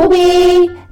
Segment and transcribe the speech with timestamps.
[0.00, 0.16] 乌比，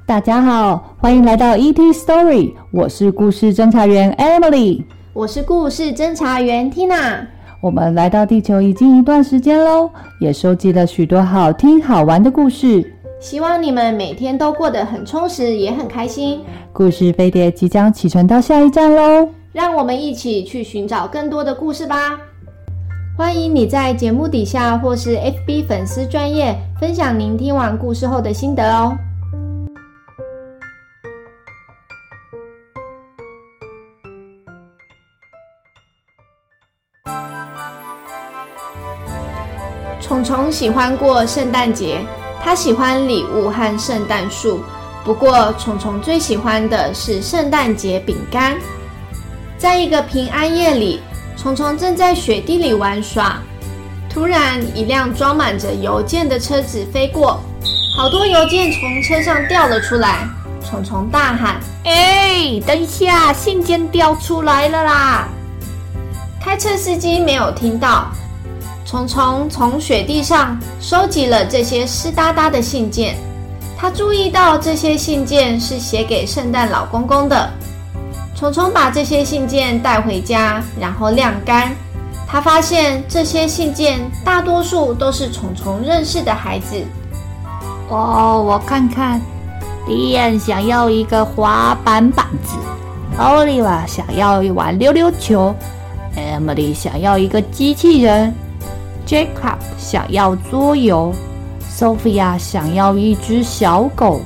[0.05, 4.83] 大家好，欢迎来到 ET Story，我是故事侦查员 Emily，
[5.13, 7.25] 我是故事侦查员 Tina。
[7.59, 9.89] 我们来到地球已经一段时间喽，
[10.21, 16.41] 也收集了许多好听好玩的故事，希望你们每天都过得很充实，也很开心。
[16.71, 22.19] 故事飞碟即将启程到下一站喽，让我们一起去寻找更多的故事吧。
[23.19, 28.97] 欢迎你在节目底下或是 FB 粉丝专业分享您听完故事后的心得哦。
[39.99, 41.99] 虫虫喜欢过圣诞节，
[42.41, 44.61] 他喜欢礼物和圣诞树。
[45.03, 48.57] 不过，虫虫最喜欢的是圣诞节饼干。
[49.57, 51.01] 在一个平安夜里。
[51.41, 53.41] 虫虫正在雪地里玩耍，
[54.09, 57.39] 突然一辆装满着邮件的车子飞过，
[57.95, 60.27] 好多邮件从车上掉了出来。
[60.69, 65.29] 虫虫大喊：“哎，等一下，信件掉出来了啦！”
[66.43, 68.11] 开车司机没有听到。
[68.85, 73.15] 虫虫从雪地上收集了这些湿哒哒的信件，
[73.77, 77.49] 他注意到这些信件是写给圣诞老公公的。
[78.39, 81.75] 虫虫把这些信件带回家，然后晾干。
[82.25, 86.81] 他发现这些信件大多数都是虫虫认识的孩子。
[87.89, 89.19] 哦，我看看，
[89.85, 92.55] 迪恩想要一个滑板板子
[93.17, 95.53] 奥利瓦想要一碗溜溜球
[96.15, 98.33] ，Emily 想要一个机器人
[99.05, 101.13] ，Jacob 想要桌游
[101.69, 104.21] ，Sophia 想要一只小狗。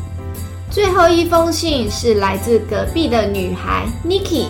[0.74, 4.48] 最后一封信是来自隔壁的女孩 Nikki，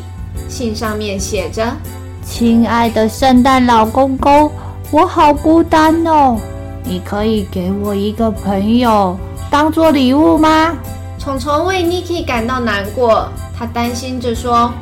[0.47, 1.75] 信上面写着
[2.23, 4.49] ：“亲爱的圣诞老公公，
[4.89, 6.38] 我好孤单哦，
[6.86, 9.20] 你可以给我一个朋友
[9.52, 10.73] 当做礼物吗？”
[11.20, 13.27] 虫虫为 Nikki 感到难过，
[13.59, 14.73] 他担心着说：“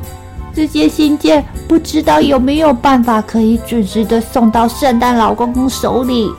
[0.54, 6.30] 这些信件不知道有没有办法可以准时的送到圣诞老公公手里。”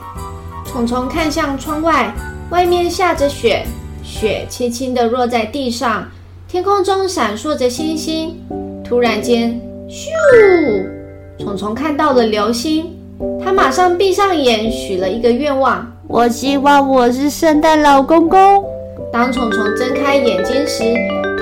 [0.64, 2.10] 虫虫看向窗外，
[2.48, 3.66] 外面下着雪。
[4.04, 6.06] 雪轻轻地落在地上，
[6.46, 8.38] 天空中闪烁着星星。
[8.84, 10.84] 突然间，咻！
[11.38, 12.94] 虫虫看到了流星，
[13.42, 18.62] 它马上闭上眼，许了一个愿望：我希望我是圣诞老公公。
[19.10, 20.84] 当虫虫睁开眼睛时，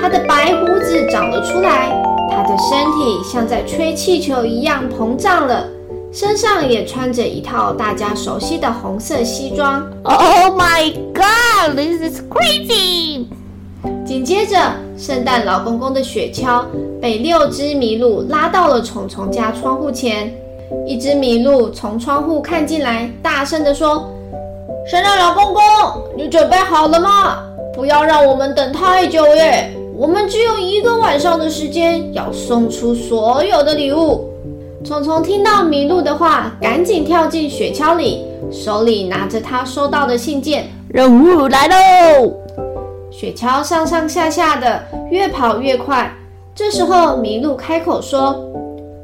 [0.01, 1.89] 他的白胡子长了出来，
[2.31, 5.67] 他的身体像在吹气球一样膨胀了。
[6.13, 9.83] 身上也穿着一套大家熟悉的红色西装。
[10.03, 13.25] Oh my God, this is crazy！
[14.05, 14.55] 紧接着，
[14.95, 16.65] 圣诞老公公的雪橇
[17.01, 20.31] 被六只麋鹿拉到了虫虫家窗户前。
[20.85, 24.07] 一只麋鹿从窗户看进来，大声地说
[24.85, 25.63] ：“圣诞老公公，
[26.15, 27.39] 你准备好了吗？
[27.73, 29.73] 不要让我们等太久耶！
[29.97, 34.29] 我们只有一个晚上的时间，要送出所有的礼物。”
[34.85, 40.67] 虫虫听到麋鹿的话，赶紧跳进雪橇里，手里拿着他收到的信件。
[40.89, 42.33] 任务来喽！
[43.09, 46.13] 雪橇上上下下的，越跑越快。
[46.53, 48.35] 这时候，麋鹿开口说：“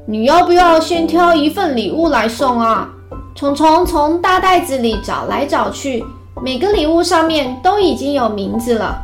[0.06, 2.90] 你要不要先挑一份礼物来送啊？”
[3.34, 6.03] 虫虫从大袋子里找来找去，
[6.44, 9.00] 每个礼物上面都已经有名字了。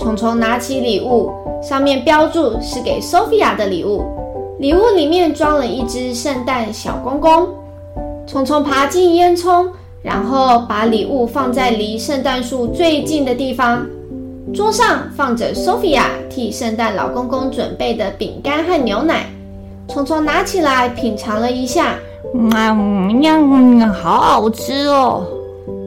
[0.00, 1.30] 虫虫拿起礼物，
[1.62, 4.02] 上面标注是给 Sophia 的礼物。
[4.58, 7.48] 礼物里面装了一只圣诞小公公。
[8.26, 9.68] 虫虫爬进烟囱，
[10.02, 13.86] 然后把礼物放在离圣诞树最近的地方。
[14.52, 19.26] 桌上放着 Sophia 替圣诞老公公准备的饼干和牛奶。
[19.88, 21.94] 虫虫拿起来品尝了一下，
[22.34, 23.38] 嗯呀，
[23.92, 25.24] 好好吃哦！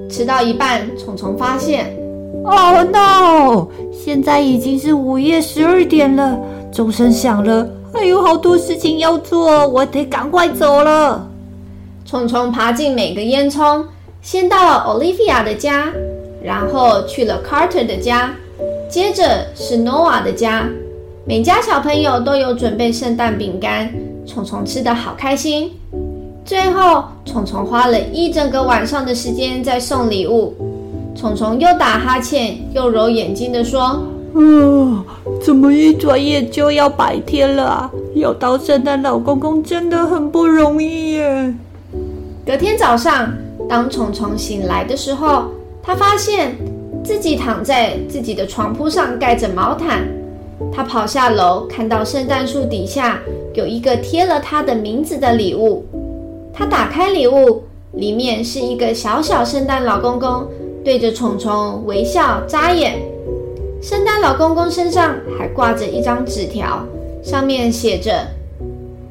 [0.10, 1.94] 吃到一半，虫虫发现
[2.46, 3.68] ，Oh no！
[3.92, 6.40] 现在已经是午夜十二点了，
[6.72, 7.68] 钟声响了。
[7.94, 11.28] 还有好多事情要做，我得赶快走了。
[12.06, 13.84] 虫虫爬进每个烟囱，
[14.22, 15.92] 先到了 Olivia 的家，
[16.42, 18.34] 然后去了 Carter 的家，
[18.90, 20.68] 接着是 Noah 的家。
[21.26, 23.94] 每家小朋友都有准备圣诞饼干，
[24.26, 25.72] 虫虫吃的好开心。
[26.44, 30.56] 最后，虫虫花了一整个晚上的时间在送礼物。
[31.16, 34.02] 虫虫又打哈欠又揉眼睛的说。
[34.34, 35.06] 啊，
[35.42, 37.92] 怎么一转眼就要白天了啊？
[38.16, 41.54] 要当圣诞老公公真的很不容易耶。
[42.46, 43.32] 隔天早上，
[43.68, 45.46] 当虫虫醒来的时候，
[45.84, 46.56] 他发现
[47.04, 50.08] 自己躺在自己的床铺上，盖着毛毯。
[50.72, 53.20] 他跑下楼，看到圣诞树底下
[53.54, 55.84] 有一个贴了他的名字的礼物。
[56.54, 57.64] 他打开礼物，
[57.94, 60.46] 里面是一个小小圣诞老公公，
[60.86, 63.02] 对着虫虫微笑眨眼。
[63.82, 66.86] 圣诞老公公身上还挂着一张纸条，
[67.24, 68.28] 上面写着：“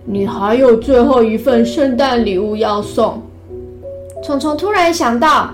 [0.06, 3.20] 你还有最后一份圣诞礼物要送。”
[4.22, 5.50] 虫虫突然想到：“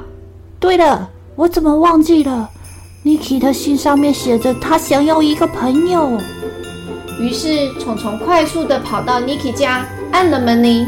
[0.61, 2.51] 对了，我怎么忘记了
[3.07, 6.21] ？Niki 的信上面写着他想要一个朋友。”
[7.19, 10.87] 于是虫虫快速地跑到 Niki 家，按了门铃。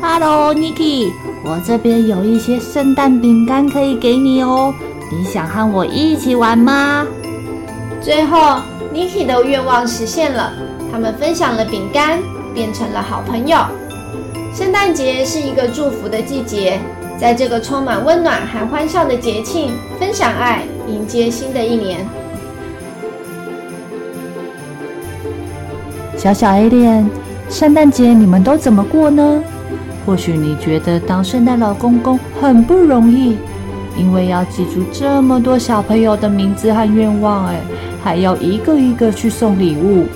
[0.00, 1.10] “Hello，Niki，
[1.44, 4.72] 我这边有一些圣诞饼干可以给你哦，
[5.12, 7.06] 你想和我一起玩吗？”
[8.06, 8.60] 最后
[8.94, 10.52] ，Niki 的愿望实现了，
[10.92, 12.20] 他们分享了饼干，
[12.54, 13.58] 变成了好朋友。
[14.54, 16.78] 圣诞节是一个祝福的季节，
[17.18, 22.06] 在这个充满温暖和欢笑的节庆，分享爱，迎接新的一年。
[26.16, 27.06] 小小 Alien，
[27.50, 29.42] 圣诞节你们都怎么过呢？
[30.06, 33.36] 或许你觉得当圣诞老公公很不容易，
[33.98, 37.56] 因为要记住这么多小朋友的名字和愿望，哎。
[38.06, 40.06] 还要一个一个去送礼物。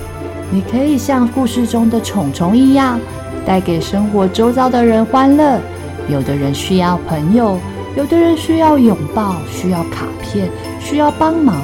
[0.49, 2.97] 你可以像故事中的虫虫一样，
[3.45, 5.59] 带给生活周遭的人欢乐。
[6.07, 7.59] 有的人需要朋友，
[7.97, 10.49] 有的人需要拥抱，需要卡片，
[10.79, 11.57] 需要帮忙。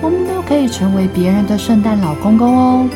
[0.00, 2.88] 我们都可以成为别人的圣诞老公公哦。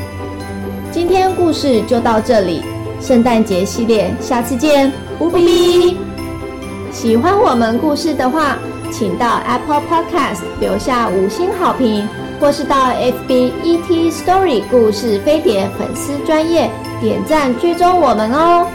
[0.93, 2.63] 今天故事就到这里，
[3.01, 5.97] 圣诞节系列下次见，无比。
[6.93, 8.57] 喜欢我们故事的话，
[8.93, 12.07] 请到 Apple Podcast 留下五星好评。
[12.41, 16.71] 或是到 FB ET Story 故事飞碟粉丝专业
[17.01, 18.67] 点赞追踪我们哦。